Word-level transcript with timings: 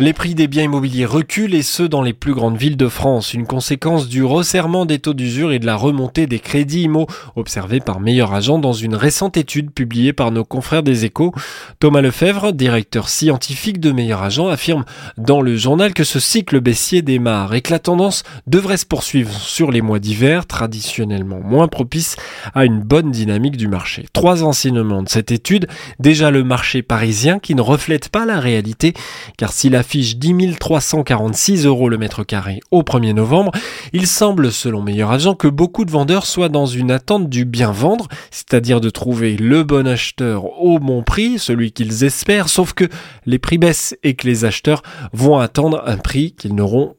Les 0.00 0.12
prix 0.12 0.34
des 0.34 0.48
biens 0.48 0.64
immobiliers 0.64 1.06
reculent 1.06 1.54
et 1.54 1.62
ce 1.62 1.84
dans 1.84 2.02
les 2.02 2.12
plus 2.12 2.34
grandes 2.34 2.56
villes 2.56 2.76
de 2.76 2.88
France, 2.88 3.32
une 3.32 3.46
conséquence 3.46 4.08
du 4.08 4.24
resserrement 4.24 4.86
des 4.86 4.98
taux 4.98 5.14
d'usure 5.14 5.52
et 5.52 5.60
de 5.60 5.66
la 5.66 5.76
remontée 5.76 6.26
des 6.26 6.40
crédits 6.40 6.82
IMO, 6.82 7.06
observés 7.36 7.78
par 7.78 8.00
Meilleur 8.00 8.34
Agent 8.34 8.58
dans 8.58 8.72
une 8.72 8.96
récente 8.96 9.36
étude 9.36 9.70
publiée 9.70 10.12
par 10.12 10.32
nos 10.32 10.44
confrères 10.44 10.82
des 10.82 11.04
échos. 11.04 11.32
Thomas 11.78 12.00
Lefebvre, 12.00 12.52
directeur 12.52 13.08
scientifique 13.08 13.78
de 13.78 13.92
Meilleur 13.92 14.24
Agent, 14.24 14.48
affirme 14.48 14.84
dans 15.16 15.40
le 15.40 15.56
journal 15.56 15.94
que 15.94 16.02
ce 16.02 16.18
cycle 16.18 16.60
baissier 16.60 17.00
démarre 17.00 17.54
et 17.54 17.60
que 17.60 17.70
la 17.70 17.78
tendance 17.78 18.24
devrait 18.48 18.78
se 18.78 18.86
poursuivre 18.86 19.32
sur 19.32 19.70
les 19.70 19.80
mois 19.80 20.00
d'hiver, 20.00 20.46
traditionnellement 20.46 21.38
moins 21.38 21.68
propices 21.68 22.16
à 22.52 22.64
une 22.64 22.80
bonne 22.80 23.12
dynamique 23.12 23.56
du 23.56 23.68
marché. 23.68 24.06
Trois 24.12 24.42
enseignements 24.42 25.04
de 25.04 25.08
cette 25.08 25.30
étude. 25.30 25.68
Déjà 26.00 26.32
le 26.32 26.42
marché 26.42 26.82
parisien 26.82 27.38
qui 27.38 27.54
ne 27.54 27.62
reflète 27.62 28.08
pas 28.08 28.26
la 28.26 28.40
réalité, 28.40 28.92
car 29.38 29.52
si 29.52 29.68
la 29.68 29.83
affiche 29.84 30.16
10 30.16 30.56
346 30.58 31.66
euros 31.66 31.90
le 31.90 31.98
mètre 31.98 32.24
carré 32.24 32.60
au 32.70 32.80
1er 32.80 33.12
novembre, 33.12 33.52
il 33.92 34.06
semble, 34.06 34.50
selon 34.50 34.80
Meilleur 34.80 35.10
Agent, 35.10 35.34
que 35.34 35.46
beaucoup 35.46 35.84
de 35.84 35.90
vendeurs 35.90 36.24
soient 36.24 36.48
dans 36.48 36.64
une 36.64 36.90
attente 36.90 37.28
du 37.28 37.44
bien 37.44 37.70
vendre, 37.70 38.08
c'est-à-dire 38.30 38.80
de 38.80 38.88
trouver 38.88 39.36
le 39.36 39.62
bon 39.62 39.86
acheteur 39.86 40.58
au 40.58 40.78
bon 40.78 41.02
prix, 41.02 41.38
celui 41.38 41.70
qu'ils 41.72 42.02
espèrent, 42.02 42.48
sauf 42.48 42.72
que 42.72 42.88
les 43.26 43.38
prix 43.38 43.58
baissent 43.58 43.94
et 44.02 44.14
que 44.14 44.26
les 44.26 44.46
acheteurs 44.46 44.82
vont 45.12 45.36
attendre 45.38 45.82
un 45.84 45.98
prix 45.98 46.32
qu'ils 46.32 46.54
n'auront 46.54 46.94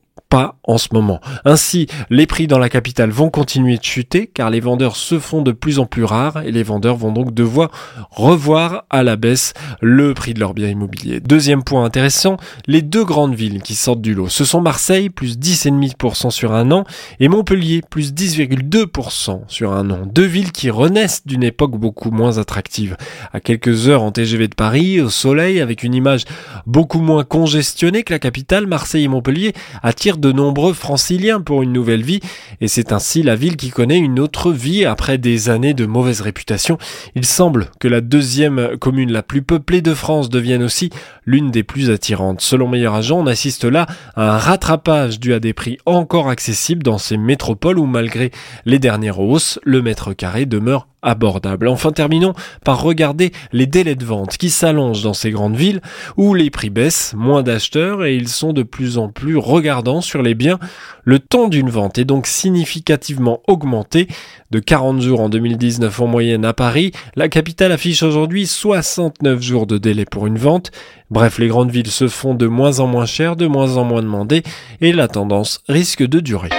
en 0.64 0.78
ce 0.78 0.90
moment. 0.94 1.20
Ainsi, 1.44 1.88
les 2.10 2.28
prix 2.28 2.48
dans 2.48 2.60
la 2.60 2.70
capitale 2.70 3.10
vont 3.10 3.30
continuer 3.30 3.78
de 3.78 3.84
chuter 3.84 4.28
car 4.28 4.50
les 4.50 4.60
vendeurs 4.60 4.96
se 4.96 5.20
font 5.20 5.42
de 5.42 5.52
plus 5.52 5.80
en 5.80 5.86
plus 5.86 6.04
rares 6.04 6.42
et 6.44 6.52
les 6.52 6.64
vendeurs 6.64 6.96
vont 6.96 7.12
donc 7.12 7.34
devoir 7.34 7.72
revoir 8.12 8.86
à 8.90 9.04
la 9.04 9.16
baisse 9.16 9.54
le 9.82 10.14
prix 10.14 10.34
de 10.34 10.40
leurs 10.40 10.54
biens 10.54 10.70
immobiliers. 10.70 11.20
Deuxième 11.20 11.64
point 11.64 11.84
intéressant, 11.86 12.38
les 12.68 12.82
deux 12.82 13.06
grandes 13.06 13.36
villes 13.36 13.62
qui 13.62 13.76
sortent 13.76 14.02
du 14.02 14.14
lot, 14.14 14.30
ce 14.30 14.46
sont 14.46 14.62
Marseille 14.62 15.10
plus 15.10 15.38
10,5% 15.38 16.32
sur 16.32 16.54
un 16.54 16.72
an 16.72 16.86
et 17.20 17.28
Montpellier 17.28 17.82
plus 17.90 18.14
10,2% 18.14 19.42
sur 19.48 19.74
un 19.74 19.90
an. 19.90 20.06
Deux 20.06 20.26
villes 20.26 20.52
qui 20.52 20.70
renaissent 20.70 21.26
d'une 21.26 21.44
époque 21.44 21.78
beaucoup 21.78 22.12
moins 22.12 22.38
attractive. 22.38 22.98
À 23.34 23.40
quelques 23.40 23.88
heures 23.88 24.04
en 24.04 24.12
TGV 24.12 24.48
de 24.48 24.56
Paris, 24.56 25.02
au 25.02 25.10
soleil, 25.10 25.62
avec 25.62 25.84
une 25.84 25.94
image 25.94 26.26
beaucoup 26.66 27.00
moins 27.00 27.24
congestionnée 27.24 28.04
que 28.04 28.14
la 28.14 28.20
capitale, 28.20 28.68
Marseille 28.68 29.04
et 29.04 29.08
Montpellier 29.08 29.54
attirent 29.84 30.18
de 30.26 30.32
nombreux 30.32 30.74
franciliens 30.74 31.40
pour 31.40 31.62
une 31.62 31.72
nouvelle 31.72 32.02
vie, 32.02 32.20
et 32.60 32.68
c'est 32.68 32.92
ainsi 32.92 33.22
la 33.22 33.36
ville 33.36 33.58
qui 33.58 33.70
connaît 33.70 34.00
une 34.00 34.20
autre 34.20 34.52
vie 34.52 34.84
après 34.84 35.20
des 35.20 35.50
années 35.50 35.76
de 35.76 35.86
mauvaise 35.86 36.22
réputation. 36.22 36.80
Il 37.14 37.26
semble 37.26 37.68
que 37.80 37.88
la 37.88 38.02
deuxième 38.02 38.78
commune 38.80 39.12
la 39.12 39.22
plus 39.22 39.44
peuplée 39.44 39.82
de 39.82 39.94
France 39.94 40.30
devienne 40.30 40.64
aussi 40.64 40.90
l'une 41.26 41.52
des 41.52 41.62
plus 41.62 41.92
attirantes. 41.92 42.42
Selon 42.42 42.68
Meilleur 42.68 42.96
Agent, 42.96 43.20
on 43.20 43.28
assiste 43.28 43.66
là 43.66 43.86
à 44.16 44.36
un 44.36 44.38
rattrapage 44.40 45.20
dû 45.20 45.34
à 45.34 45.40
des 45.40 45.54
prix 45.54 45.78
encore 45.86 46.28
accessibles 46.28 46.82
dans 46.82 46.98
ces 46.98 47.18
métropoles 47.18 47.78
où 47.78 47.86
malgré 47.86 48.32
les 48.66 48.80
dernières 48.80 49.20
hausses, 49.20 49.60
le 49.64 49.84
mètre 49.84 50.14
carré 50.14 50.48
demeure 50.48 50.88
Enfin, 51.06 51.92
terminons 51.92 52.34
par 52.64 52.82
regarder 52.82 53.32
les 53.54 53.68
délais 53.68 53.96
de 53.96 54.06
vente 54.06 54.38
qui 54.38 54.50
s'allongent 54.50 55.04
dans 55.04 55.14
ces 55.14 55.32
grandes 55.32 55.56
villes 55.56 55.82
où 56.18 56.34
les 56.34 56.50
prix 56.50 56.70
baissent, 56.70 57.14
moins 57.16 57.44
d'acheteurs 57.44 58.04
et 58.06 58.16
ils 58.16 58.28
sont 58.28 58.54
de 58.54 58.64
plus 58.64 58.98
en 58.98 59.10
plus 59.10 59.38
regardants 59.38 60.02
sur 60.02 60.22
les 60.22 60.36
biens. 60.36 60.60
Le 61.04 61.20
temps 61.20 61.48
d'une 61.48 61.70
vente 61.70 62.00
est 62.00 62.06
donc 62.06 62.28
significativement 62.28 63.42
augmenté. 63.48 64.08
De 64.52 64.60
40 64.60 65.02
jours 65.02 65.20
en 65.20 65.30
2019 65.30 66.02
en 66.02 66.08
moyenne 66.08 66.46
à 66.46 66.54
Paris, 66.54 66.92
la 67.16 67.30
capitale 67.30 67.72
affiche 67.72 68.04
aujourd'hui 68.04 68.48
69 68.48 69.42
jours 69.42 69.68
de 69.68 69.78
délai 69.78 70.06
pour 70.06 70.28
une 70.28 70.38
vente. 70.38 70.72
Bref, 71.12 71.38
les 71.38 71.48
grandes 71.48 71.72
villes 71.72 71.92
se 71.92 72.08
font 72.08 72.34
de 72.34 72.48
moins 72.48 72.80
en 72.80 72.88
moins 72.88 73.06
chères, 73.06 73.36
de 73.36 73.48
moins 73.48 73.78
en 73.78 73.84
moins 73.84 74.02
demandées 74.02 74.44
et 74.82 74.92
la 74.92 75.08
tendance 75.08 75.62
risque 75.68 76.04
de 76.04 76.20
durer. 76.20 76.50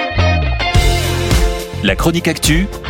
La 1.82 1.94
chronique 1.94 2.28
actu, 2.28 2.66